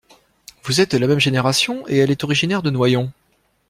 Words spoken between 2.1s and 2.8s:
originaire de